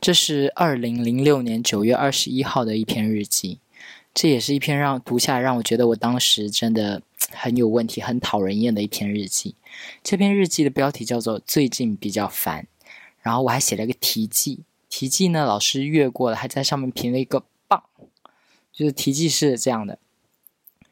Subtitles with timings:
[0.00, 3.58] 这是二零零六年九月二十一号的一篇日记，
[4.14, 7.02] 这也是一篇让读下来让我觉得我当时真的
[7.32, 9.56] 很有问题、很讨人厌的一篇日记。
[10.04, 12.68] 这篇日记的标题叫做“最近比较烦”，
[13.20, 17.82] 然后我还写了个题记，题记呢老师阅过了，还在上面评了一个棒。
[18.72, 19.98] 就是题记是这样的：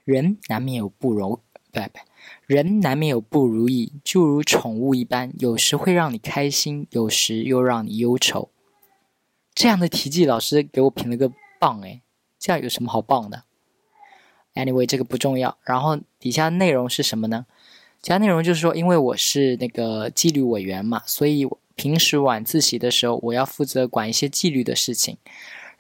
[0.05, 1.39] 人难免有不容，
[1.71, 2.01] 不不，
[2.47, 8.49] 人难免有不如意，就如宠物一般，有时会让你开心，有时又让你忧愁。
[9.55, 12.03] 这样的题记，老师给我评了个棒诶，
[12.41, 13.45] 这样有什么好棒的
[14.55, 15.57] ？Anyway，这个不重要。
[15.63, 17.47] 然后底下内容是什么呢？
[18.03, 25.17] 底下内容就是说，因为我是那个纪律委员嘛，所以平时晚自习的时候，我要负责管一些纪律的事情。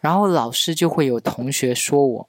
[0.00, 2.28] 然后老师就会有同学说我，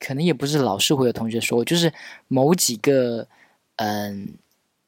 [0.00, 1.92] 可能也不是老师会有同学说我，就是
[2.26, 3.28] 某几个
[3.76, 4.34] 嗯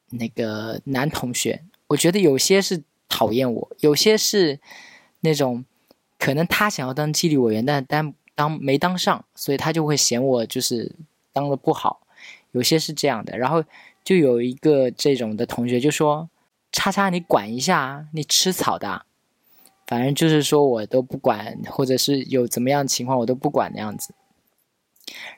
[0.09, 4.59] 那个男同学，我觉得有些是讨厌我，有些是
[5.21, 5.63] 那种。
[6.17, 10.95] 可能他想要当纪律委员，但当当没当上，所以他就会嫌我就是
[11.31, 12.01] 当的不好。
[12.51, 13.63] 有些是这样的，然后
[14.03, 16.27] 就有一个这种的同学就说
[16.71, 19.05] ：“叉叉，你管一下，你吃草的。”
[19.85, 24.13] 反正就是说我都不管，或者是有怎么样情况我都不管那样子。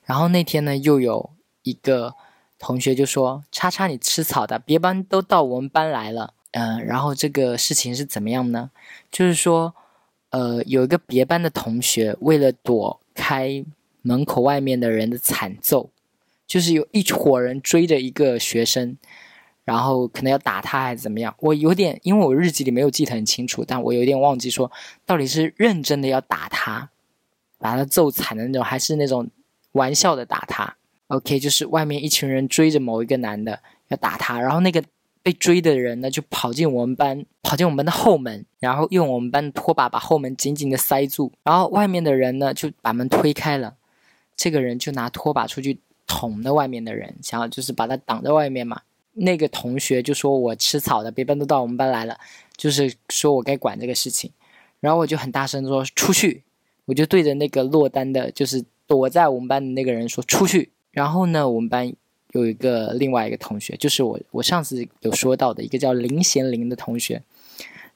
[0.05, 1.31] 然后那天呢，又有
[1.63, 2.15] 一个
[2.57, 8.71] 同学就说：“叉叉，你吃草的，别班都到我们班来了。”嗯，然后这个事情是怎么样呢？
[9.11, 9.75] 就是说。
[10.31, 13.65] 呃，有一个别班的同学，为了躲开
[14.03, 15.89] 门口外面的人的惨揍，
[16.45, 18.95] 就是有一伙人追着一个学生，
[19.65, 21.35] 然后可能要打他还是怎么样。
[21.39, 24.71] 我有点，因为我日记里没有记得很清楚，但我有点忘记说
[25.05, 26.89] 到底是认真的要打他，
[27.57, 29.27] 把他揍惨的那种，还是那种
[29.71, 30.75] 玩笑的打他。
[31.07, 34.83] OK，就是外面一群人追着某一个男的要打他，然后那个。
[35.21, 43.75] 被追的人呢，就跑进我们班，跑进我们的后门，然后用我们班的拖把把后门紧紧的塞住，然后外面的人呢就把门推开了，
[44.35, 48.81] 这个人就拿拖把出去捅那外面的人，想要就是把他挡在外面嘛。
[49.13, 52.17] 那个同学就说我吃草的，别班都到我们班来了，
[52.55, 54.31] 就是说我该管这个事情，
[54.79, 56.43] 然后我就很大声说出去，
[56.85, 61.93] 我就对着那个落单的，就是躲在我们班的那个人说出去，然后呢，我们班。
[62.33, 67.21] 有一个另外一个同学，就是我我上次有说到的一个叫林贤林的同学，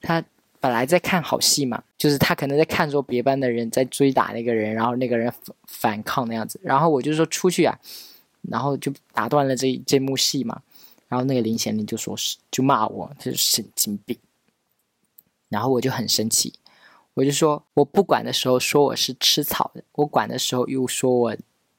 [0.00, 0.22] 他
[0.60, 7.78] 本来在看好戏嘛，就是他可能在看着别班的人在追打那个人，然后那个人反反抗那样子，然后我就说出去啊，
[8.42, 10.62] 然后就打断了这这幕戏嘛，
[11.06, 14.18] 然后那个林贤林就说是就骂我他是神经病，
[15.48, 16.52] 然后我就很生气，
[17.14, 21.36] 我就说我不管的时候说我是吃草的，我管的时候又说我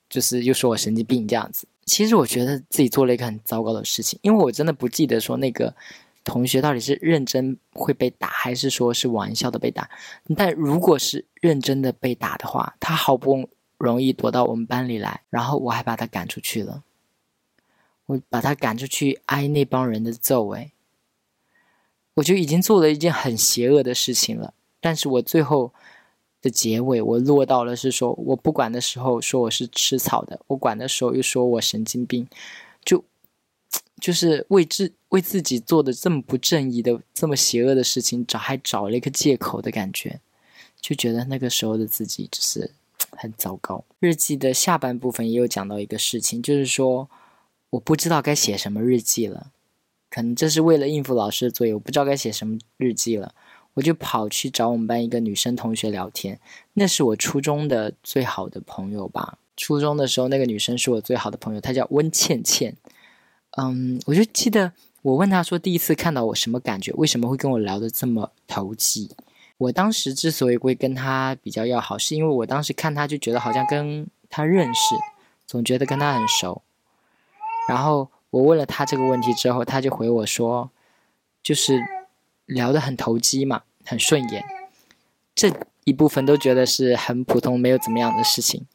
[0.09, 1.67] 就是又说我神经病这样子。
[1.85, 5.75] 其实我觉得自己做了一个很糟糕的事情，因为我真的不记得说那个
[6.23, 9.87] 同学到底是认真会被打，还是说是玩笑的被打。
[10.35, 13.47] 但如果是认真的被打的话，他好不
[13.77, 16.83] 容易躲到我们班里来，然后我还把他赶出去了，
[18.07, 20.71] 我把他赶出去挨那帮人的揍，哎，
[22.15, 24.55] 我就已经做了一件很邪恶的事情了。
[24.81, 25.71] 但是我最后。
[26.45, 32.27] 的结尾，我落到了是说，我不管的时候说我是吃草的，我管的时候又说我神经病，
[32.83, 33.03] 就
[33.99, 40.21] 就是为自为自己做的这么不正义的、这么邪恶的事情找还找了一个借口的感觉，
[40.79, 42.69] 就觉得那个时候的自己就是
[43.17, 43.83] 很糟糕。
[43.99, 47.09] 日记的下半部分也有讲到一个事情，就是说
[47.71, 49.47] 我不知道该写什么日记了，
[50.11, 53.33] 可能这是为了应付老师的作业，我不知道该写什么日记了。
[53.75, 56.39] 我就跑去找我们班一个女生同学聊天，
[56.73, 59.37] 那是我初中的最好的朋友吧。
[59.57, 62.75] 初中的时候，那个女生是我最好的朋友，她叫温倩倩。
[63.57, 64.71] 嗯，我就记得
[65.01, 66.91] 我问她说，第一次看到我什么感觉？
[66.93, 69.11] 为什么会跟我聊得这么投机？
[69.57, 74.95] 我当时之所以会跟她比较要好，是因为我当时看她就觉得好像跟她认识，
[75.45, 76.61] 总觉得跟她很熟。
[77.67, 80.71] 然后我问了她这个问题之后，她就回我说，
[81.43, 81.94] 就是。
[82.45, 84.43] 聊得很投机嘛，很顺眼，
[85.33, 85.51] 这
[85.83, 88.65] 一部分都觉得是很普通，没有怎么样的事情。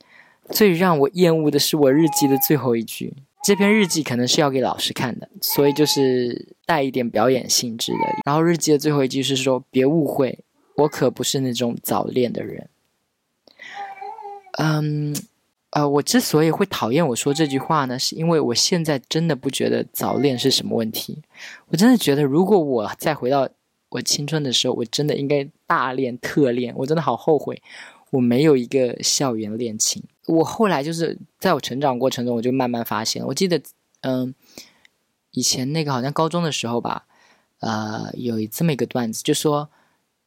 [0.51, 3.15] 最让我厌恶的是我日记的最后一句。
[3.43, 7.99] 这篇日记可能是要给老师看的，所以就是带一点表演性质的。
[8.27, 10.41] 然后日记的最后一句是说：“别误会，
[10.75, 12.69] 我可不是那种早恋的人。”
[14.59, 15.17] 嗯，
[15.71, 21.23] 呃，我之所以会讨厌我说这句话呢，是因为我现在真的不觉得早恋是什么问题。
[21.69, 23.49] 我真的觉得，如果我再回到
[23.91, 26.75] 我青春的时候，我真的应该大练特练。
[26.77, 27.63] 我真的好后悔，
[28.11, 30.03] 我没有一个校园恋情。
[30.27, 33.25] 我后来就是在我成长过程中，我就慢慢发现。
[33.27, 33.61] 我记得，
[34.03, 34.35] 嗯，
[35.33, 37.07] 以前那个好像高中的时候吧，
[37.59, 39.69] 呃，有这么一个段子，就说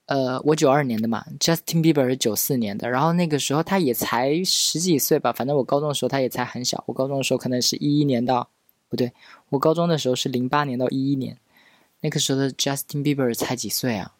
[0.08, 8.50] 呃，我九二年的嘛，Justin Bieber 是九四年的，然后那个时候他也才十几岁吧，反正我高中的时候他也才很小，我高中的时候可能是一一年到，
[8.90, 9.14] 不对，
[9.50, 11.38] 我高中的时候是零八年到一一年，
[12.04, 14.14] 那个时候的 Justin Bieber 才几岁啊？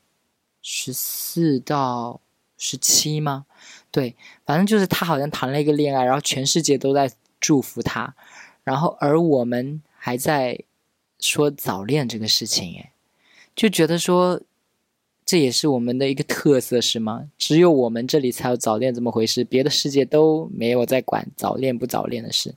[0.64, 2.20] 十四到
[2.58, 3.46] 十七吗？
[3.92, 4.16] 对，
[4.46, 8.16] 反正就是他好像谈了一个恋爱，然后全世界都在祝福他，
[8.64, 10.60] 然后而我们还在
[11.20, 12.94] 说早恋这个事情，哎，
[13.56, 14.42] 就觉得说。
[15.26, 17.30] 这也是我们的一个特色，是吗？
[17.38, 22.54] 只有我们这里才有早恋这么回事，别的世界都没有在管早恋不早恋的事。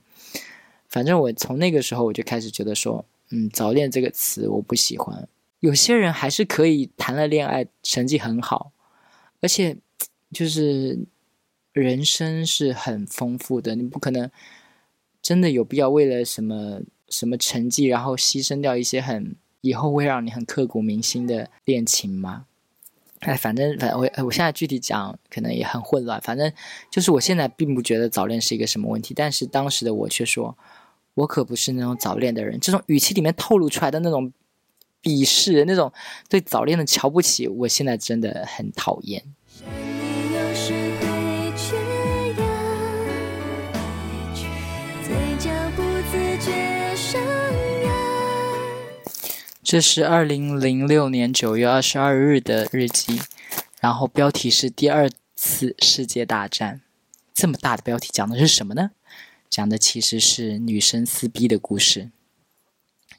[0.89, 5.27] 反正我从那个时候我就开始觉得说，嗯，早恋这个词我不喜欢。
[5.59, 8.71] 有些人还是可以谈了恋爱，成绩很好，
[9.41, 9.77] 而且
[10.31, 10.99] 就是
[11.73, 14.29] 人生是很丰富的，你不可能
[15.21, 22.45] 真的有必要为了什么什么成绩，然后牺牲掉一些很以后会让你很刻骨铭心的恋情吗？
[23.21, 26.21] 哎，反正反正我我现在具体讲可能也很混乱。
[26.21, 26.53] 反正
[26.91, 30.55] 就是我现在并不觉得早恋是一个什么问题，但是当时的我却说，
[31.17, 32.59] 我可不是那种早恋的人。
[32.59, 34.31] 这种语气里面透露出来的那种
[35.01, 35.91] 鄙视，那种
[36.29, 39.23] 对早恋的瞧不起，我现在真的很讨厌。
[49.63, 53.19] 这是二零零六年九月二十二日的日记，
[53.81, 56.81] 然后标题是“第二次世界大战”。
[57.33, 58.91] 这么大的标题讲的是什么呢？
[59.49, 62.11] 讲的其实是女生撕逼的故事。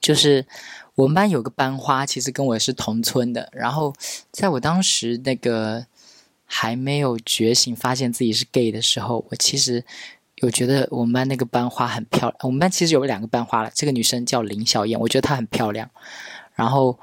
[0.00, 0.46] 就是
[0.94, 3.48] 我们班有个班花，其实跟我是同村的。
[3.52, 3.92] 然后
[4.30, 5.86] 在我当时那个
[6.44, 9.84] 还没有觉醒、发现自己是 gay 的时候，我其实
[10.36, 12.36] 有觉得我们班那个班花很漂亮。
[12.42, 15.90] 我们班其实有两个班花了，这个女生叫林小燕，我觉得她很漂亮。
[16.54, 16.98] 然后，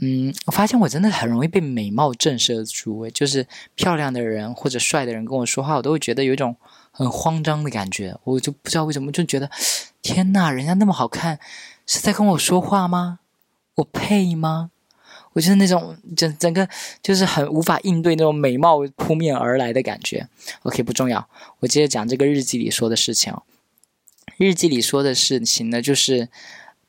[0.00, 6.56] 嗯，我发现我真的很容易被美貌震慑住，就是漂亮的人或者帅的人跟我说话，我都会觉得有一种
[6.98, 8.18] 很慌张的感觉。
[8.24, 9.48] 我就不知道为什么，就觉得
[10.02, 11.38] 天呐，人家那么好看，
[11.86, 13.20] 是在跟我说话吗？
[13.76, 14.72] 我配吗？
[15.34, 16.68] 我就是那种整整个
[17.00, 20.28] 就是很无法应对那种美貌扑面而来的感觉。
[20.64, 21.28] OK，不重要，
[21.60, 23.32] 我接着讲这个日记里说的事情。
[24.36, 26.28] 日记里说的事情呢，就是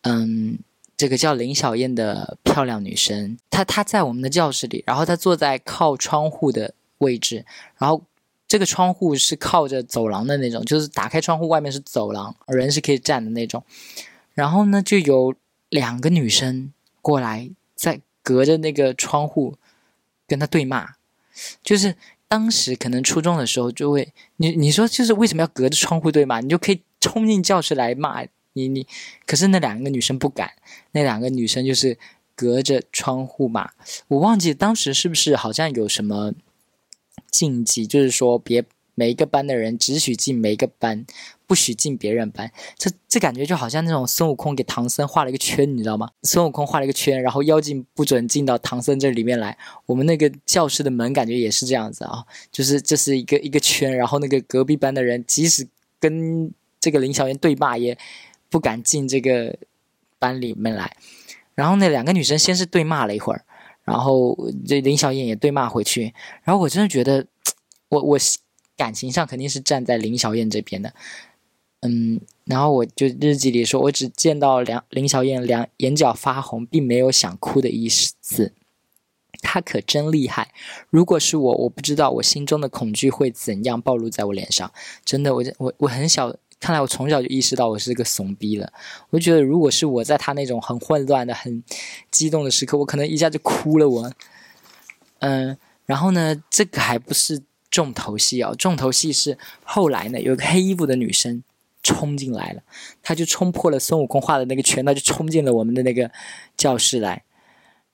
[0.02, 0.58] 嗯。
[1.00, 7.46] 这个叫林小燕的漂亮女生，她她在我们的教室里，然后她坐在靠窗户的位置，
[7.78, 8.04] 然后
[8.50, 13.64] 这个窗户是靠着走廊的那种，就是打开窗户外面是走廊，人是可以站的那种。
[14.34, 15.36] 然后呢，就有
[15.70, 19.56] 两个女生过来，在隔着那个窗户
[20.28, 20.96] 跟他对骂，
[21.64, 21.96] 就是
[22.28, 26.40] 当时可能初中的时候就会，你你说就是为什么要隔着窗户对骂？
[26.40, 28.26] 你就可以冲进教室来骂。
[28.54, 28.88] 你你，
[29.28, 30.52] 可是那两个女生不敢，
[30.94, 31.98] 那两个女生就是
[32.36, 33.70] 隔着窗户嘛。
[34.08, 36.34] 我忘记当时是不是好像有什么
[37.30, 38.64] 禁忌，就是说别
[38.96, 41.06] 每一个班的人只许进每一个班，
[41.48, 42.52] 不许进别人班。
[42.78, 46.10] 这这感觉就好像那种孙悟空给唐僧画了一个圈，你知道吗？
[46.24, 49.58] 孙悟空画了一个圈，然后妖精不准进到唐僧这里面来。
[49.86, 55.68] 我们那个教室的门感觉也是这样子啊，就是这是一个一个圈，然后那个隔壁班的人即使
[56.00, 57.98] 跟这个林小燕对骂也。
[58.52, 59.56] 不敢进这个
[60.18, 60.98] 班里面来，
[61.54, 63.46] 然后那两个女生先是对骂了一会儿，
[63.90, 64.38] 然后
[64.68, 66.14] 这林小燕也对骂回去，
[66.44, 67.26] 然后我真的觉得，
[67.90, 68.18] 我我
[68.78, 70.94] 感情上肯定是站在林小燕这边的，
[71.82, 78.54] 嗯，然后我就日记里说，我只见到梁林小燕两眼角发红，并没有想哭的意思，
[79.42, 80.54] 她可真厉害。
[80.92, 84.72] 如果是我，我不知道我心中的恐惧会怎样暴露在我脸上，
[85.04, 86.36] 真的，我我我很小。
[86.60, 88.72] 看来我从小就意识到我是个怂逼了。
[89.10, 91.64] 我就觉得，如果是我在他那种很混乱的、很
[92.12, 93.88] 激动的时刻，我可能一下就哭了。
[93.88, 94.12] 我，
[95.20, 101.42] 嗯，然后呢，这个还不是重头戏哦，重头戏是后来呢，有个黑衣服的女生
[101.82, 102.62] 冲进来了，
[103.02, 106.12] 她就冲破了孙悟空画的那个圈，她就冲进了我们的那个
[106.58, 107.24] 教室来。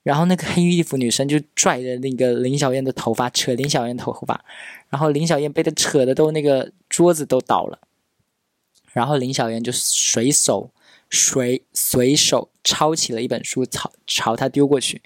[0.02, 4.44] 然后那个黑衣服女生就拽着那个林小燕的头发，扯林小燕头发，
[4.88, 7.78] 然后林小燕被她扯的都那个桌子都倒了。
[8.96, 10.70] 然后林小妍就随手
[11.10, 15.02] 随随手抄起了一本书，朝朝他丢过去，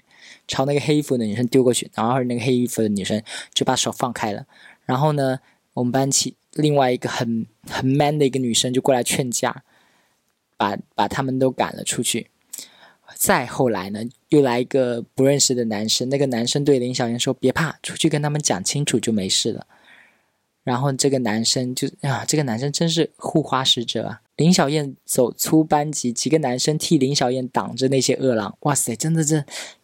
[0.47, 1.91] 朝那个黑衣服的女生丢过去。
[1.93, 3.21] 然后那个黑衣服的女生
[3.53, 4.45] 就把手放开了。
[4.85, 5.41] 然后呢，
[5.73, 9.61] 我们班其另外一个很很 man 的一个女生就过来劝架，
[10.55, 12.27] 把把他们都赶了出去。
[13.15, 19.67] 再后来呢，又来一个不认识的男生，那个男生对林小妍说：“别怕，出去跟他们讲清楚就没事了。”
[20.63, 24.21] 然后这个男生就啊，这个男生真是护花使者啊！
[24.35, 28.55] 林小燕走出班级，几个男生替林小燕挡着那些恶狼。
[28.61, 29.37] 哇塞，真的这，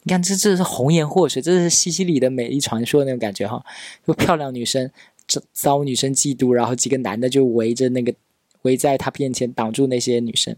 [0.03, 3.63] 你看这这是红颜祸水，这是西西里的美丽传说那种感觉哈。
[4.05, 4.91] 就漂亮女生
[5.27, 8.13] 遭遭女生嫉妒，然后几个男的就围着那个
[8.61, 10.55] 围在她面前挡住那些女生。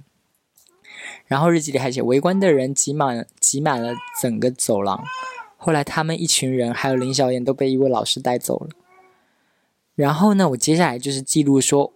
[1.28, 5.02] 然后日记里还写，围观的人挤满挤满了整个走廊。
[5.56, 8.70] 后来他们一群人还有林小燕都被一位老师带走了。
[10.00, 11.92] 然后呢，我接下来就是记录说，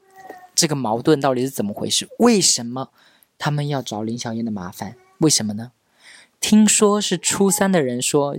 [0.53, 2.05] 这个矛盾到底是怎么回事？
[2.19, 2.89] 为什么
[3.37, 4.97] 他们要找林小燕的麻烦？
[5.19, 5.71] 为什么呢？
[6.41, 8.35] 听说是初三的人说，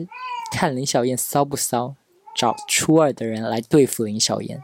[0.53, 1.95] 看林小燕骚不骚，
[2.37, 4.63] 找初二的人来对付林小燕。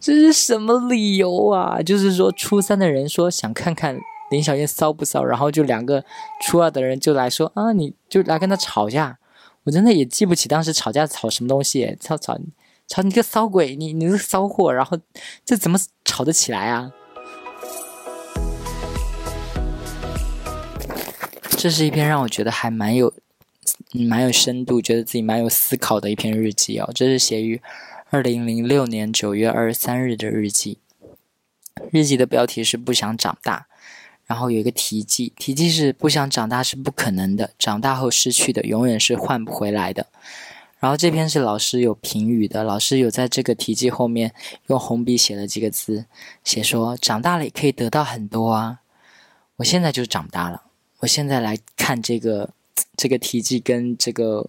[0.00, 1.82] 这是什么理由啊？
[1.82, 6.02] 就是说初三的人说想看看林小燕骚不骚，然后就两个
[6.40, 9.18] 初二的人就来说啊，你就来跟他吵架。
[9.64, 12.38] 我真的也记不起当时吵架吵什么东西，吵吵。
[12.88, 13.76] 操你个骚鬼！
[13.76, 14.72] 你你个骚货！
[14.72, 14.98] 然后
[15.44, 16.90] 这怎么吵得起来啊？
[21.50, 23.12] 这是一篇让我觉得还蛮有
[23.92, 26.90] 蛮有深度，觉得自己蛮有思考的一篇日记哦。
[26.94, 27.60] 这是写于
[28.08, 30.78] 二零零六年九月二十三日的日记。
[31.92, 33.66] 日记的标题是“不想长大”，
[34.26, 40.06] 然后有一个题记，题记是“不想长大是不可能的，长大后失去的永远是换不回来的”。
[40.80, 44.32] 然后这篇是老师有评语的，老师有在这个题记后面
[44.68, 46.06] 用红笔写了几个字，
[46.44, 48.80] 写说长大了也可以得到很多啊。
[49.56, 50.62] 我现在就长大了，
[51.00, 52.50] 我现在来看这个
[52.96, 54.48] 这个题记跟这个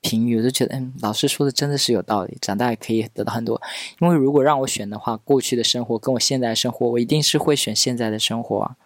[0.00, 3.62] 评语，我就觉得，嗯，老师说的真的是有道理，长大也可以得到很多。
[4.00, 8.76] 因为如果让我选的话，过去的生活跟我现在的生活，我一定是会选现在的生活啊。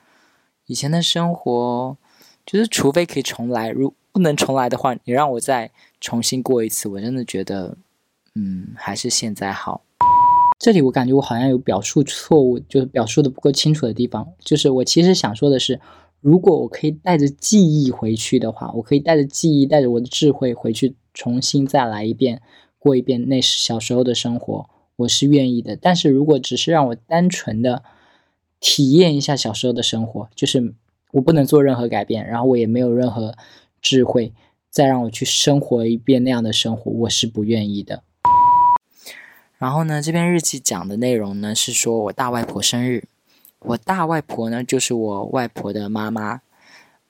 [0.67, 1.97] 以前的生活，
[2.45, 5.71] 就是除非可以重来，如不能重来的话，你让我再。
[6.05, 7.79] 重新过一次，我真的觉得，
[8.35, 9.87] 嗯，还是现在好。
[10.59, 14.29] 这里我感觉我好像有表述错误，就是表述的不够清楚的地方。
[14.39, 15.81] 就是我其实想说的是，
[16.21, 22.43] 如果我可以带着记忆回去的话，我可以带着记忆，带着我的智慧回去，重新再来一遍，
[22.79, 25.75] 过一遍那时小时候的生活，我是愿意的。
[25.75, 27.83] 但是如果只是让我单纯的
[28.61, 30.75] 体验一下小时候的生活，就是
[31.13, 33.35] 我不能做任何改变，然后我也没有任何
[33.81, 34.35] 智慧。
[34.75, 38.03] 再让我去生活一遍那样的生活，我是不愿意的。
[39.57, 43.05] 然后呢，这篇日记讲的内容呢是说我大外婆生日，
[43.61, 46.41] 我大外婆呢就是我外婆的妈妈，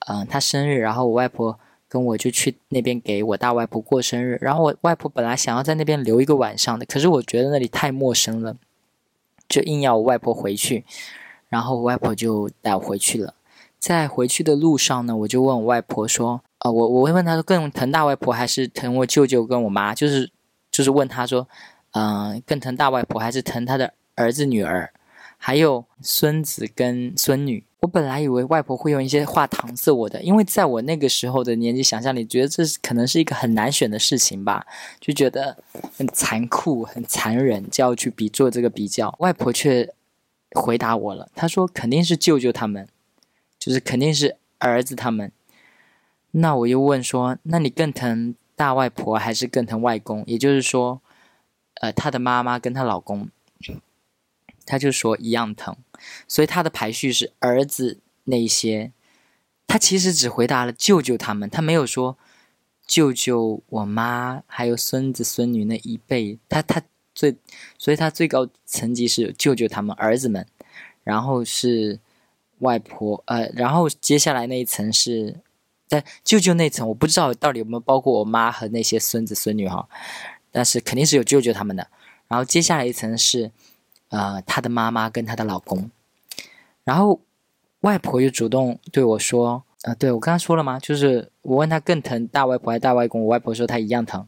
[0.05, 4.37] 嗯，她生日，然后我外婆跟我就去那边给我大外婆过生日。
[4.39, 8.55] 然后我外婆本来想要在那边留一个晚上的，可是我觉得那里太陌生了，
[9.49, 10.85] 就硬要我外婆回去。
[11.49, 13.33] 然后我外婆就带我回去了。
[13.79, 16.43] 在回去的路上呢，我就问我外婆说。
[16.65, 19.93] 啊，我我会问他说更疼大外婆还是疼我舅舅跟我妈？
[19.93, 20.31] 就是
[20.71, 21.47] 就是问他说，
[21.91, 24.91] 嗯，更疼大外婆还是疼他的儿子女儿，
[25.37, 27.63] 还有孙子跟孙女？
[27.81, 34.65] 我本来以为外婆会用一些话搪塞我的，因为在我那个时候的年纪想象里，觉得这可能是一个很难选的事情吧，
[34.99, 35.55] 就觉得
[35.95, 39.13] 很残酷、很残忍，就要去比做这个比较。
[39.19, 39.93] 外婆却
[40.55, 42.87] 回答我了，她说肯定是舅舅他们，
[43.59, 45.31] 就是肯定是儿子他们。
[46.37, 50.21] 那我又问说，那你更疼大外婆还是更疼外公？
[50.27, 51.01] 也就是说，
[51.75, 53.29] 呃，她的妈妈跟她老公，
[54.65, 55.77] 他就说一样疼，
[56.27, 58.91] 所以他的排序是儿子那些，
[59.65, 62.17] 他其实只回答了舅舅他们，他没有说
[62.85, 66.81] 舅舅我妈还有孙子孙女那一辈，他他
[67.13, 67.37] 最，
[67.77, 70.45] 所以他最高层级是舅舅他们儿子们，
[71.03, 72.01] 然后是
[72.59, 75.39] 外婆，呃，然后接下来那一层是。
[75.87, 79.87] 在舅舅那层，我不知道到底有没有包括我妈和那些孙子孙女哈，
[80.51, 81.87] 但是肯定是有舅舅他们的。
[82.27, 83.51] 然后接下来一层是，
[84.09, 85.91] 呃，他的妈妈跟他的老公。
[86.83, 87.21] 然后
[87.81, 90.79] 外婆又主动对我说：“呃，对我刚刚说了吗？
[90.79, 94.27] 就是我问他更疼大外婆还是大外公，我外婆说他一样疼。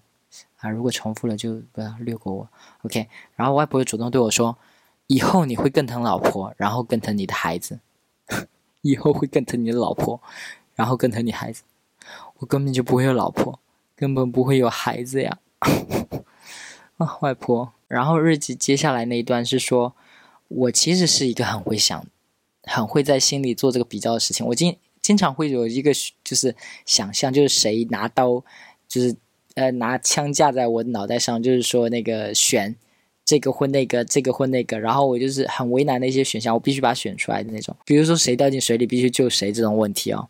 [0.58, 2.48] 啊，如果重复了就不要略过我。
[2.84, 3.08] OK。
[3.36, 4.56] 然后外婆又主动对我说：
[5.08, 7.80] 以后你会更疼老婆，然后更疼你的孩子。
[8.82, 10.22] 以后会更疼你的老婆。”
[10.78, 11.64] 然后更疼你孩子，
[12.38, 13.60] 我根本就不会有老婆，
[13.96, 15.40] 根本不会有孩子呀！
[16.98, 17.74] 啊，外婆。
[17.88, 19.96] 然后日记接下来那一段是说，
[20.48, 22.06] 我其实是一个很会想、
[22.64, 24.46] 很会在心里做这个比较的事情。
[24.46, 25.92] 我经经常会有一个
[26.24, 26.56] 就是
[26.86, 28.44] 想象，就是谁拿刀，
[28.88, 29.16] 就是
[29.56, 32.76] 呃拿枪架在我脑袋上，就是说那个选
[33.26, 37.76] 这个或那个，这个或那个，然后我就是很为难的一些选项，我必须把它选出来的那种。
[37.84, 40.30] 比如说谁掉进水里必须救谁这种问题哦。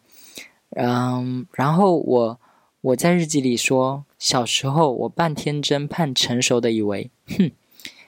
[0.71, 2.39] 嗯，然后我
[2.81, 7.51] 我在日记里说，小时候我半天真半成熟的以为，哼，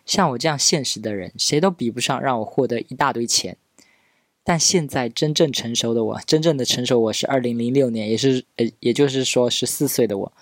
[0.06, 3.58] 像我这样现实的人，谁都比不上让我获得一大堆钱。
[4.44, 10.34] 但现在真正成熟的我，真正的成熟我是二零零六年，也是呃，也就是说十四岁的我。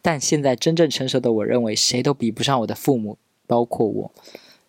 [0.00, 4.12] 但现在真正成熟的我认为，谁都比不上我的父母，包括我。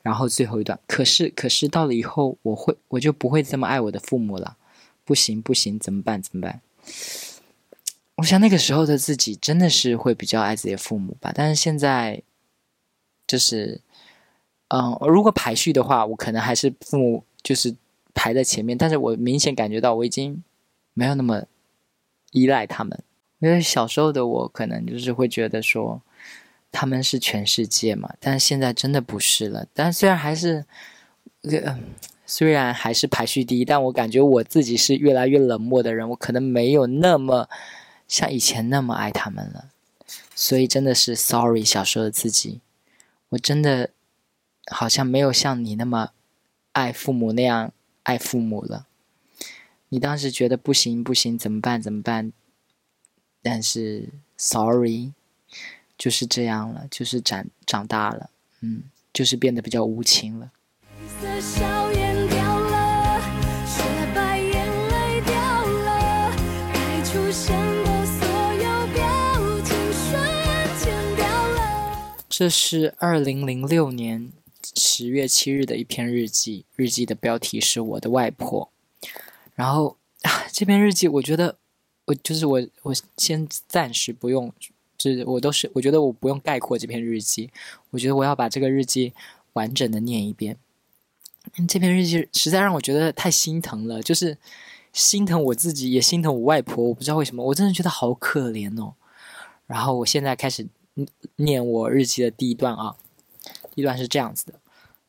[0.02, 4.58] 然后最后一段，可是可是到了以后，我会我就不会这么爱我的父母了。
[5.06, 6.62] 不行不行，怎么办怎么办？
[8.16, 12.22] 我想那个时候的自己真的是会比较爱自己的父母吧，但是现在，
[13.26, 13.80] 就是，
[14.68, 17.74] 嗯，如果排序的话，我可能还是父母就是
[18.14, 20.44] 排在前面，但是我明显感觉到我已经
[20.94, 21.44] 没有那么
[22.32, 23.02] 依赖他们，
[23.40, 26.02] 因为小时候的我可能就是会觉得说
[26.72, 29.66] 他们是全世界嘛，但是现在真的不是了。
[29.74, 30.66] 但虽然还是，
[31.44, 31.80] 呃，
[32.30, 37.50] 虽然还是排序第一，但我感觉我自己是越来越冷漠的人，我可能没有那么。
[38.08, 39.70] 像以前那么爱他们了，
[40.34, 42.60] 所以真的是 sorry 小时候的自己，
[43.30, 43.92] 我真的
[44.72, 46.10] 好像没有像你那么
[46.72, 47.72] 爱父母那样
[48.02, 48.88] 爱父母了。
[49.90, 52.34] 你当时觉得不行不行，怎么办怎么办？
[53.44, 55.14] 但是 sorry，
[55.96, 58.32] 就是这样了，就是长长大了，
[58.62, 60.52] 嗯，就是变得比较无情了。
[72.40, 74.32] 这是二零零六年
[74.74, 78.72] 十月七日的一篇日记，日记的标题是我的外婆。
[79.56, 79.98] 然后，
[80.50, 81.58] 这篇日记我觉得，
[82.06, 84.54] 我就是我，我先暂时不用，
[84.98, 87.52] 就是我都是我觉得我不用概括这篇日记，
[87.90, 89.12] 我觉得我要把这个日记
[89.52, 90.56] 完整的念一遍。
[91.68, 94.38] 这篇日记实在让我觉得太心疼了，就是
[94.94, 96.86] 心疼我自己，也心疼我外婆。
[96.86, 98.94] 我不知道为什么，我真的觉得好可怜哦。
[99.68, 100.66] 然后我现在开始。
[101.36, 102.96] 念我日记的第一段啊，
[103.74, 104.54] 第一段是这样子的：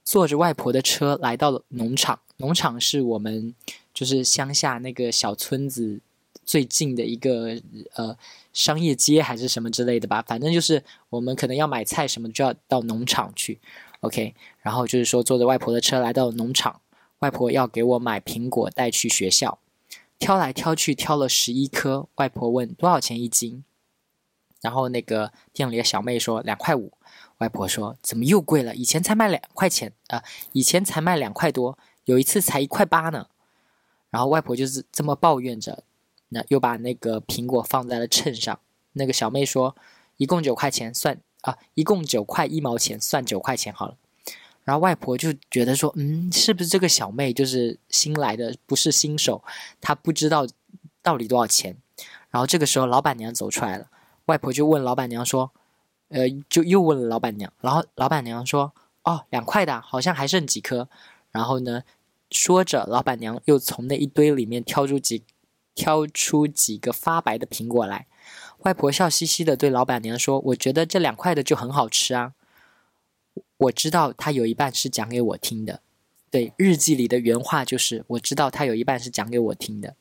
[0.05, 3.55] 坐着外婆的车来到了农场，农场是我们
[3.93, 6.01] 就是乡下那个小村子
[6.45, 7.61] 最近的一个
[7.95, 8.17] 呃
[8.53, 13.61] 商业街还是什么之类的吧，反正就是我们可能要买菜什么就要到农场去。
[14.01, 16.81] OK，然后就是说坐着外婆的车来到农场，
[17.19, 19.59] 外婆要给我买苹果带去学校，
[20.19, 23.63] 挑来挑去挑了十一颗，外婆问多少钱一斤？
[24.61, 26.93] 然后那个店里的小妹说两块五，
[27.39, 28.75] 外婆说怎么又贵了？
[28.75, 33.29] 以前才卖两块钱啊，以前才卖两块多，有一次才一块八呢。
[34.11, 35.85] 然后外婆就是这么抱怨着，
[36.29, 38.59] 那又把那个苹果放在了秤上。
[38.95, 39.77] 那个小妹说
[40.17, 43.97] 一共九块钱，算啊，一共九块一毛钱，算九块钱好了。
[44.65, 49.43] 然后外婆就觉得说，嗯，是不是这个小妹就是新来的，不是新手，
[49.81, 50.47] 她不知道
[51.03, 51.77] 到底多少钱。
[52.31, 53.87] 然后这个时候老板娘走出来了。
[54.31, 55.51] 外婆就问老板娘说
[56.11, 60.89] ：“呃，就又问了老板娘，然后老板娘说：‘哦，两块的，好像还剩几颗。’
[61.33, 61.83] 然后呢，
[62.31, 65.25] 说着，老板娘又从那一堆里面挑出几
[65.75, 68.07] 挑出几个发白的苹果来。
[68.59, 72.35] 外婆笑嘻嘻的对老板娘说：‘我觉得这两块的就很好吃啊。’
[73.59, 75.83] 我知道他有一半是讲给我听的，
[76.31, 79.97] 对，日记里的原话就是：‘我知道他有一半是讲给我听的，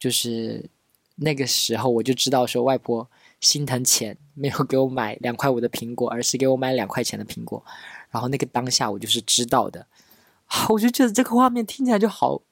[0.00, 0.68] 就是
[1.14, 3.08] 那个时候我就知道说外婆。’
[3.40, 7.64] 心疼钱， 没有给我买两块五的苹果，而是给我买两块钱的苹果。
[8.10, 9.86] 然后那个当下，我就是知道的，
[10.70, 12.42] 我就觉得这个画面听起来就好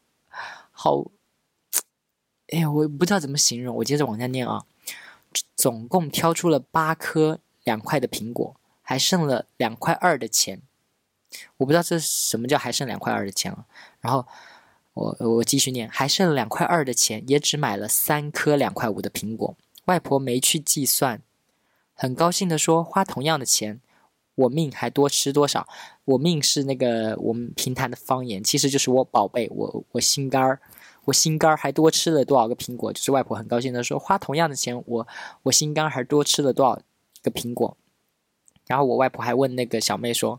[0.70, 1.11] 好。
[2.51, 3.77] 哎呀，我不知道怎么形容。
[3.77, 4.64] 我接着往下念啊，
[5.55, 10.62] 总共挑出了八颗两块的苹果，还剩了两块二的钱。
[11.59, 13.66] 我不知道这什么叫还剩两块二的钱啊。
[14.01, 14.27] 然后
[14.94, 19.55] 我我继续念，还剩两块二的钱，也只买了三颗两块五的苹果。
[19.88, 21.22] 外婆没去计算，
[21.94, 23.81] 很高兴的说：“花同样的钱，
[24.35, 25.66] 我命还多吃多少？
[26.05, 30.61] 我命是那个我们平潭的方言，其实就是我宝贝，我我心肝儿，
[31.07, 32.92] 我心肝儿还多吃了多少个苹果？
[32.92, 35.09] 就是外婆很高兴的说：花同样的钱，我
[35.44, 36.79] 我心肝还多吃了多少
[37.22, 37.74] 个苹果？
[38.66, 40.38] 然后我外婆还问那个小妹说：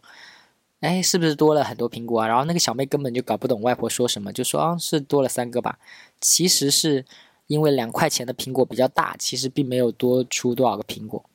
[0.81, 2.27] 哎，是不是多了很多苹果啊？
[2.27, 5.79] 然后那个小妹根本就搞不懂外婆说什么，就说：啊，是多了三个吧？
[6.21, 7.03] 其实是。”
[7.49, 11.25] 因为两块钱的苹果比较大，其实并没有多出多少个苹果。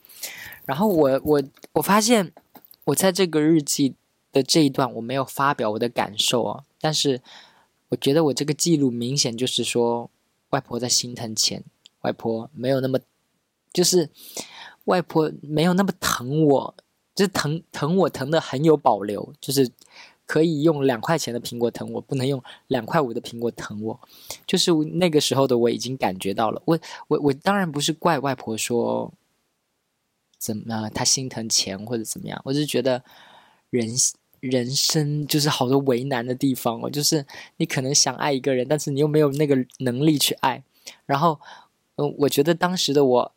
[0.64, 2.32] 然后我我我发现，
[2.84, 3.96] 我在这个日记
[4.30, 7.20] 的这一段我没有发表我的感受啊，但是
[7.88, 10.08] 我觉得我这个记录明显就是说，
[10.50, 11.64] 外婆在心疼钱，
[12.02, 13.00] 外婆没有那么，
[13.72, 14.08] 就是
[14.84, 16.74] 外婆没有那么疼我，
[17.12, 19.68] 就是疼疼我疼的很有保留，就是。
[20.26, 24.00] 可以用两块钱的苹果疼我，不能用两块五的苹果疼我。
[24.46, 26.62] 就是那个时候的我已经感觉到了。
[26.64, 29.12] 我我我当然不是怪外婆说
[30.38, 33.02] 怎么她心疼钱或者怎么样，我是觉得
[33.70, 33.88] 人
[34.40, 37.24] 人生就是好多为难的地方哦，就是
[37.56, 40.62] 你可能想爱一个人，但是你又没有那个能力去爱。
[41.06, 41.40] 然后，
[41.96, 43.33] 嗯，我觉得当时的我，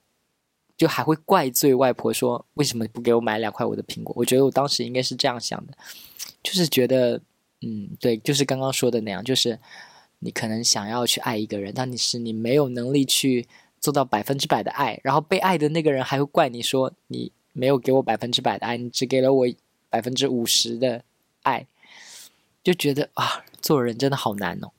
[0.77, 4.13] 就还会怪罪外婆说为什么不给我买两块我的苹果。
[4.17, 5.73] 我觉得我当时应该是这样想的，
[6.41, 7.19] 就是觉得，
[7.61, 9.59] 嗯，对，就是刚刚说的那样，就是
[10.19, 13.47] 你可能想要去爱一个人，但你是你没有能力去
[13.81, 19.47] 做到百分之百的爱，然后被爱的那个人还会怪你说你没有给我百分之百的爱，你只给了我。
[19.89, 21.05] 百分之五十的
[21.43, 21.65] 爱，
[22.61, 24.71] 就觉得啊，做人真的好难哦。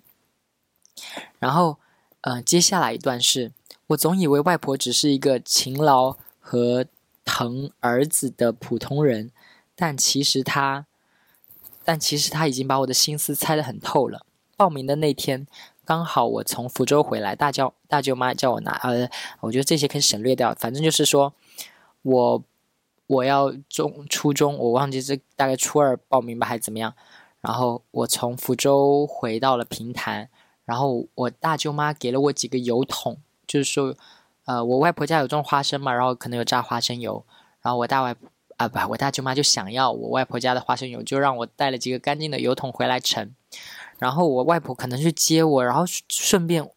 [1.38, 1.78] 然后，
[2.20, 3.50] 嗯，接下来一段是，
[3.88, 6.86] 我总以为外婆只是一个勤劳和
[7.24, 9.30] 疼儿子的普通人，
[9.74, 10.86] 但其实她，
[11.84, 14.24] 但其实她已经把我的心思猜得很透了。
[14.56, 15.46] 报名的那天，
[15.84, 19.08] 刚好我从福州回来，大舅大舅妈叫我拿，呃，
[19.40, 21.34] 我觉得这些可以省略掉，反正就是说
[22.02, 22.42] 我。
[23.08, 26.92] 我要中初中，我忘记是大概初二报名吧，还是怎么样？
[27.40, 30.28] 然后我从福州回到了平潭，
[30.66, 33.16] 然后我大舅妈给了我几个油桶，
[33.48, 33.96] 就是说，
[34.44, 37.24] 呃，我外婆家有种花生嘛，然后可能有榨花生油，
[37.62, 38.14] 然后我大外
[38.58, 43.34] 啊不，我大舅妈就想要我外婆家的花生油，就让我带了几个干净的油桶回来盛，
[43.98, 46.70] 然后我外婆可能去接我，然后顺便。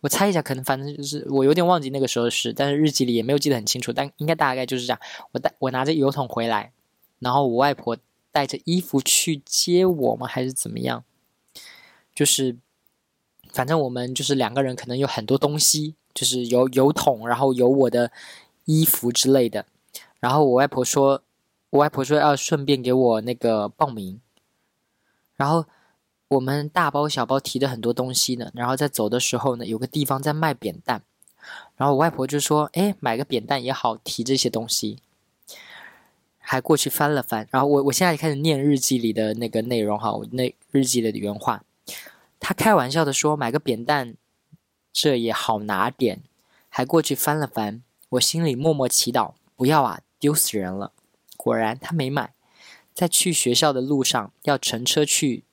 [0.00, 5.00] 我猜一下，可能反正就是我有点忘记那个时候的事，但是日记里也没有记得很清楚，但应该大概就是这样。
[5.32, 6.72] 我带我拿着油桶回来，
[7.18, 7.96] 然后我外婆
[8.30, 10.28] 带着衣服去接我吗？
[10.28, 11.04] 还是怎么样？
[12.14, 12.56] 就是
[13.52, 18.12] 反正我们就是两个人，可能有很多东西，就是有油桶，然后有我的
[18.64, 19.66] 衣服之类的。
[20.20, 21.20] 然后我外婆说，
[21.70, 24.20] 我外婆说要顺便给我那个报名，
[25.36, 25.66] 然后。
[26.28, 31.00] 我们大包小包提的很多东西呢，然后在走的时候呢，有个地方在卖扁担，
[31.76, 34.98] 然后我外婆就说：“哎，买个扁担也好，提这些东西。”
[36.40, 41.62] 还过去翻了翻，然后我我现在开始念日记里的那个内容哈，我那日记的原话，
[42.40, 44.16] 他开玩笑的说：“买个扁担，
[44.94, 46.22] 这也好拿点。”
[46.70, 50.92] 还过去翻了翻，我心里默默祈祷：“不要啊，丢死人了。”
[51.36, 52.32] 果然他没买，
[52.94, 55.44] 在去学校的路上要乘车去。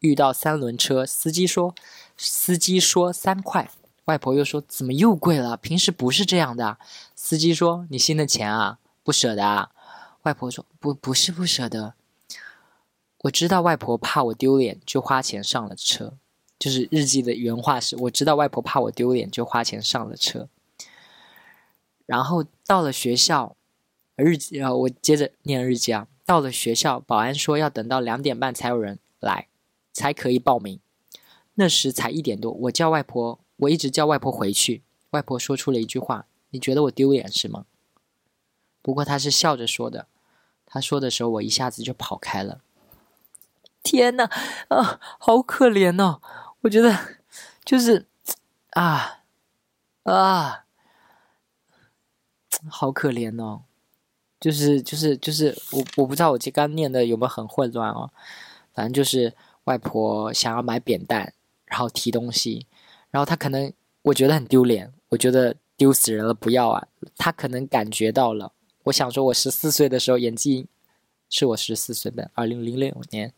[0.00, 1.74] 遇到三轮车，司机说
[2.18, 3.70] ：“司机说三块。”
[4.06, 5.56] 外婆又说：“怎么又贵了？
[5.56, 6.78] 平时不是这样的。”
[7.14, 9.70] 司机说：“你新的钱啊，不舍得啊。”
[10.22, 11.94] 外婆说：“不，不是不舍得。
[13.22, 16.14] 我知道外婆怕我丢脸，就花钱上了车。
[16.62, 20.48] 就是日记的原话是：我知道外婆怕我丢脸，就花钱上了车。
[22.06, 23.56] 然后到了学校，
[24.14, 26.06] 日记啊，我接着念日记啊。
[26.24, 29.48] 到了学校，保安说要等到两点半才有人来。
[29.92, 30.78] 才可以报名。
[31.56, 34.82] 那时才一点多，我叫外婆，我一直叫外婆回去。
[35.10, 37.66] 外婆说出了一句话：“你觉得我丢脸是吗？”
[38.80, 40.06] 不过她是笑着说的。
[40.64, 42.62] 她说的时候，我一下子就跑开了。
[43.82, 44.24] 天哪，
[44.68, 46.22] 啊，好可怜哦！
[46.62, 46.98] 我觉得
[47.64, 48.06] 就是
[48.70, 49.22] 啊
[50.02, 50.64] 啊，
[52.68, 53.62] 好可怜哦！
[54.40, 58.10] 就是就是就是我我不知道我这刚念的有没有很混乱哦，
[58.74, 59.34] 反正就是。
[59.66, 61.32] 外婆想要买扁担，
[61.66, 62.66] 然后提东西，
[63.12, 63.72] 然后她可能
[64.02, 66.88] 我觉得很丢脸，我觉得丢死人了，不要啊！
[67.16, 68.52] 她可能感觉到了。
[68.82, 70.66] 我想说，我十四岁的时候演技
[71.30, 73.32] 是我十四岁的，二零零六年，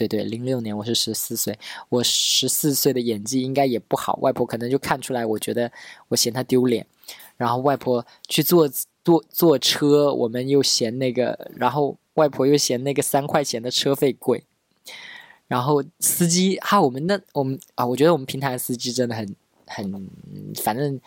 [0.00, 1.58] 对对，零六年我是十四岁，
[1.90, 4.18] 我十四岁的演技应该也不好。
[4.22, 5.70] 外婆可能就看出来，我觉得
[6.08, 6.86] 我嫌她丢脸，
[7.36, 8.66] 然后外婆去坐
[9.04, 14.42] 坐坐车，我们又嫌那个，然后外婆又嫌那个三块钱的车费贵。
[15.46, 19.36] 然后司机哈，我们那我们啊，我觉得我们平台的司机真的很
[19.66, 20.08] 很，
[20.62, 20.98] 反正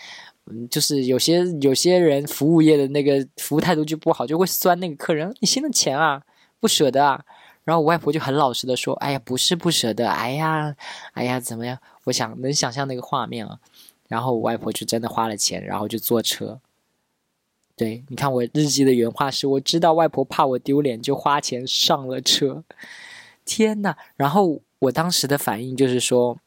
[0.46, 6.22] 嗯，就是有些有些人服务业的那个服务态度就不好，就会酸那个客人，你新的钱啊，
[6.60, 7.26] 不舍得啊。
[7.64, 10.76] 然后我外婆就很老实的说，哎呀，不是不舍得，哎呀，
[11.14, 11.78] 哎呀，怎么样？
[12.06, 13.60] 我想能想象那个画面啊。
[14.08, 16.60] 然后我外婆就真的花了钱，然后就坐车。
[17.76, 22.64] 对，你看我日记的原话是，我知道外婆怕我丢脸，就花钱上了车。
[23.46, 23.96] 天呐！
[24.16, 26.38] 然后我当时的反应就是说，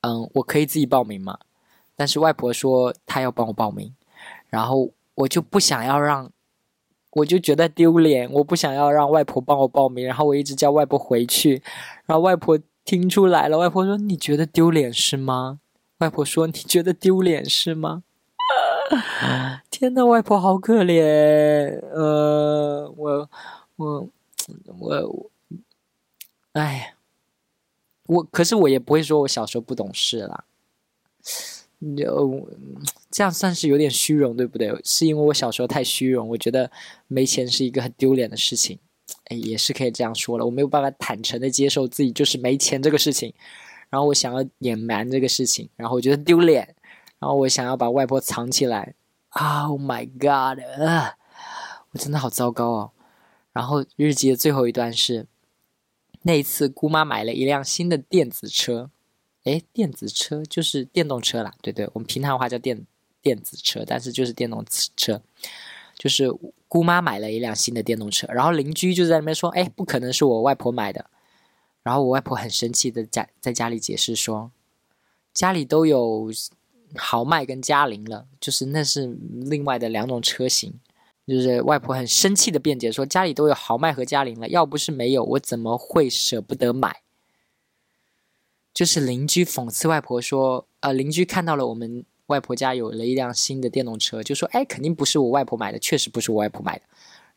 [0.00, 1.38] 嗯，我可以自己报名嘛？
[1.94, 3.94] 但是外婆说她要帮我报名，
[4.48, 6.30] 然后我就不想要让，
[7.12, 11.62] 我就觉得丢脸，我不想要让外婆帮我报名，然后我一直叫外婆回去，
[12.06, 15.60] 然后外婆听出来了，外婆说：“你觉得丢脸是吗？”
[15.98, 18.02] 外婆说：“你觉得丢脸是吗？”
[19.70, 23.30] 天呐，外婆好可怜，呃，我
[23.76, 24.08] 我
[24.78, 25.30] 我。
[26.52, 26.94] 哎，
[28.06, 30.44] 我可是我也不会说我小时候不懂事啦，
[31.96, 32.46] 就
[33.12, 34.74] 这样算是有点虚荣，对不对？
[34.82, 36.68] 是因为我小时候太虚荣，我觉得
[37.06, 38.78] 没钱是一个很丢脸的事情。
[39.26, 40.46] 哎，也是可以这样说了。
[40.46, 43.34] 我没有办法坦诚的接受自己就是没钱这个事情，
[43.90, 46.74] 然后我想要隐瞒这个事情，然后我觉得丢脸，
[47.18, 48.94] 然后我想要把外婆藏起来。
[49.30, 50.62] Oh my god！
[50.82, 51.16] 啊，
[51.92, 52.90] 我真的好糟糕哦。
[53.52, 55.26] 然后日记的最后一段是，
[56.22, 58.90] 那一次姑妈买了一辆新的电子车，
[59.44, 61.52] 哎，电子车就是电动车啦。
[61.60, 62.86] 对对，我们平常话叫电
[63.22, 64.64] 电子车，但是就是电动
[64.96, 65.22] 车。
[65.96, 66.28] 就是
[66.66, 71.08] 姑妈买了一辆新的电动车，然后邻居就在那边说：“哎，不可能是我外婆买的。”
[71.84, 74.50] 然后我外婆很生气的家在家里解释说
[75.32, 76.28] ：“家里都有
[76.96, 80.74] 豪迈跟嘉陵了，就是那是另外的两种车型。”
[81.24, 87.02] 就是外婆很生气的辩解说：“家里都有豪迈和嘉陵了，要不是没有，我怎么会舍不得买？”
[88.74, 96.84] 就是邻居讽刺外婆说：“呃，邻居看到了我们。”外婆家有了一辆新的电动车，就说：“哎，肯定不是我外婆买的，确实不是我外婆买的。”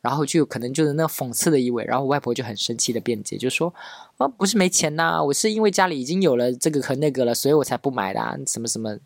[0.01, 1.83] 然后就可能就是那讽刺的意味。
[1.83, 3.73] 然后外婆就很生气的辩解，就说
[4.17, 8.21] ：“啊，不是没钱呐，我是因为家里已经有了这个和那个了，所以我才不买的。
[8.21, 8.97] 啊什么什么。”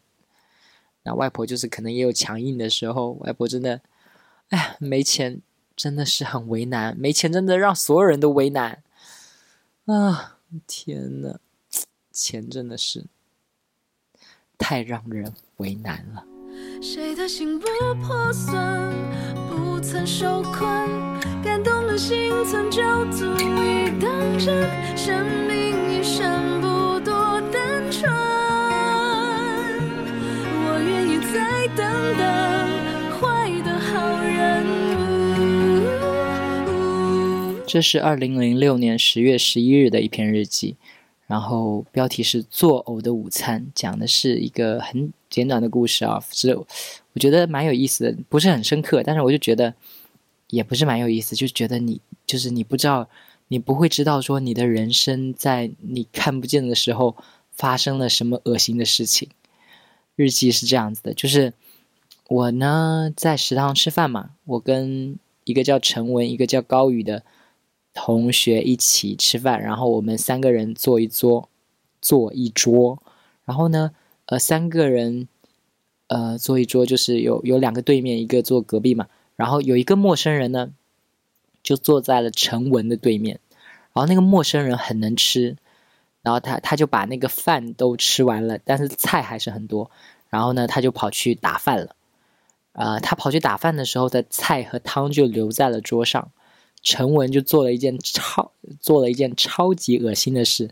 [1.04, 3.14] 那外婆就是可能也有强硬的时候。
[3.22, 3.82] 外婆真的，
[4.50, 5.42] 哎，没钱
[5.76, 8.84] 真的是很为难，没钱真的让所有人都为难
[9.86, 10.38] 啊！
[10.68, 11.40] 天呐，
[12.12, 13.06] 钱真的是。
[14.62, 16.26] 太让人为难了。
[16.82, 17.66] 谁的心不
[18.02, 18.56] 破损，
[19.50, 20.66] 不曾受困，
[21.44, 24.68] 感动的心存就足以当真。
[24.98, 28.12] 生命一生不多单纯，
[30.66, 31.84] 我愿意再等
[32.18, 32.24] 等
[33.20, 33.92] 坏的好
[34.24, 34.64] 人。
[37.68, 40.78] 这是二零零六年十月十一日的一篇日记。
[41.28, 49.74] 然后标题是《作呕的午餐》，讲的是一个很简短的故事啊，是我觉得蛮有意思的，不是很深刻，但是我就觉得
[50.50, 53.08] 也不是蛮有意思，就觉得你就是你不知道，
[53.48, 57.16] 你不会知道说你的人生在你看不见的时候
[57.52, 59.30] 发生了什么恶心的事情。
[60.16, 61.54] 日记是这样子的，就是
[62.28, 67.24] 我呢在食堂吃饭嘛，我跟一个叫陈文，一个叫高宇的。
[67.92, 71.50] 同学一起吃饭，然后我们三个人坐一桌，
[72.00, 73.02] 坐一桌，
[73.44, 73.92] 然后呢，
[74.30, 75.28] 呃，三个人，
[76.06, 79.08] 呃，坐一桌，就是有有两个对面，一个坐隔壁嘛。
[79.36, 80.70] 然后有一个陌生人呢，
[81.64, 83.40] 就坐在了陈文的对面。
[83.92, 85.58] 然后那个陌生人很能吃，
[86.22, 89.90] 然后他他就把那个饭都吃完了，但是菜还是很多。
[90.30, 91.96] 然后呢，他就跑去打饭了。
[92.74, 96.32] 呃，他跑去打饭的时候，的菜和汤就留在了桌上。
[96.84, 100.70] 陈文就做了一件超做了一件超级恶心的事，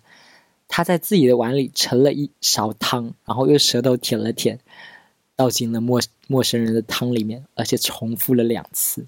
[0.67, 4.59] 他在自己的碗里盛了一勺汤，然后用舌头舔了舔，
[5.35, 9.05] 倒进了陌陌生人的汤里面，而且重复了两次。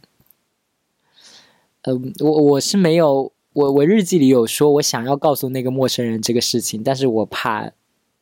[1.83, 7.71] 嗯，我我是没有，我我日记里有说我想要告诉那个陌生人这个事情，但是我怕。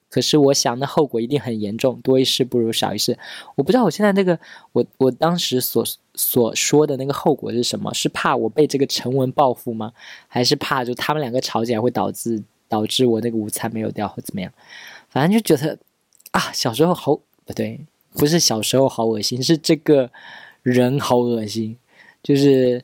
[0.10, 3.19] 可是我想，那后果一定很严重，多一事不如少一事。
[3.56, 4.39] 我不知道我现在那个，
[4.71, 5.84] 我我当时所
[6.15, 7.93] 所说的那个后果是什么？
[7.93, 9.91] 是怕我被这个陈文报复吗？
[10.30, 14.52] 还是怕就他们两个吵起来会导致导致我那个午餐没有掉或怎么样？
[15.10, 15.78] 反正就觉得
[16.32, 17.80] 啊，小时候好不对，
[18.14, 20.10] 不是小时候好恶心，是这个
[20.64, 21.78] 人好恶心，
[22.22, 22.84] 就是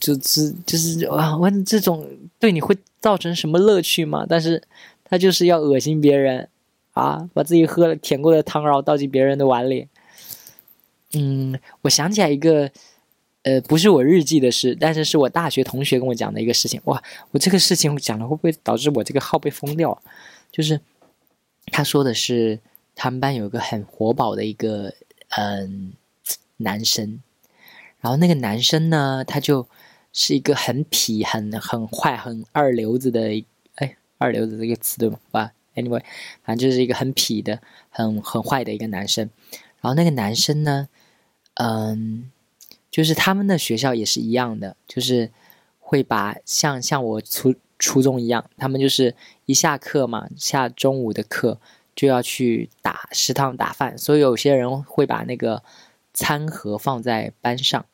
[0.00, 2.06] 就是就是啊，问这种
[2.38, 4.26] 对你会造成什么乐趣吗？
[4.28, 4.62] 但是
[5.04, 6.48] 他就是要恶心别人。
[6.94, 7.30] 啊！
[7.32, 9.86] 把自己喝了舔过的汤，然后倒进别人的碗里。
[11.12, 12.72] 嗯，我想起来一个，
[13.42, 16.80] 呃，不是我日记的事，但是是我大学同学跟我讲的一个事情。
[16.84, 20.02] 哇，我这个事情讲了会不会导致我这个号被封掉？
[20.50, 20.80] 就是
[21.66, 22.58] 他说的是，
[22.94, 24.92] 他们班有一个很活宝的一个
[25.36, 25.92] 嗯
[26.58, 27.22] 男生，
[28.00, 29.68] 然后那个男生呢，他就
[30.12, 33.44] 是一个很痞、很很坏、很二流子的，
[33.76, 36.02] 哎，二流子这个词对吧？Anyway，
[36.42, 39.30] 反正就是一个很痞的、很很坏的一个男生。
[39.80, 40.88] 然后那个男生呢，
[41.54, 42.30] 嗯，
[42.98, 45.30] 就是他们的学校也是一样的，就是
[45.78, 51.60] 会把像像我初初中一样，他们就是一下课嘛，下中午的课
[51.94, 55.62] 就要去打食堂打饭，所以有些人会把那个
[56.12, 57.86] 餐盒放在班上。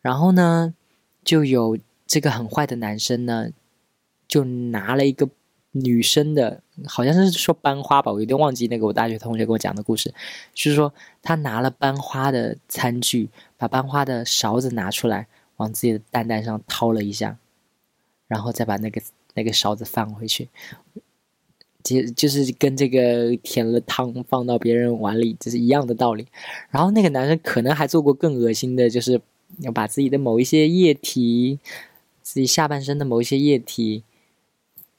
[0.00, 0.74] 然后呢，
[1.22, 3.50] 就有这个很坏的男生呢，
[4.26, 5.28] 就拿了一个。
[5.84, 10.12] 女生的，好像是说班花吧，我有点忘记那个我大学同学跟我讲的故事，
[10.54, 17.38] 就是说他拿了班花的餐具，把班花的勺子拿出来，往自己的蛋蛋上掏了一下，
[18.26, 19.00] 然后再把那个
[19.34, 20.48] 那个勺子放回去，
[21.82, 26.26] 就就是跟这个舔了汤放到别人碗里这是一样的道理。
[26.70, 29.20] 然后那个男生可能还做过更恶心的，就是
[29.58, 31.58] 要把自己的某一些液体。
[32.20, 34.04] 自己下半身的某一些液体，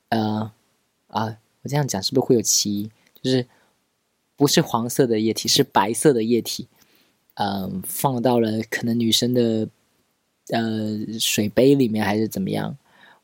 [0.09, 0.51] 呃，
[1.09, 2.89] 啊，我这样讲是不是会有歧义？
[3.21, 3.45] 就是
[4.35, 6.67] 不是黄色的液体，是白色的液体，
[7.35, 9.67] 嗯，放到了可能女生的
[10.49, 12.77] 呃水杯里面还是怎么样？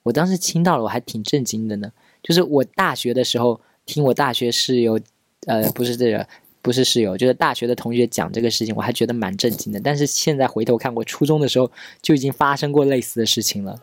[0.04, 1.91] 我当时听到了，我还挺震惊的呢。
[2.21, 5.00] 就是我大学的时候听我大学室友，
[5.48, 6.28] 呃，不是这个。
[6.65, 9.80] 不是室友，就是大学的同学讲这个事情，我还觉得蛮震惊的。
[9.80, 11.71] 但是现在回头看，我初中的时候
[12.02, 13.80] 就已经发生过类似的事情了。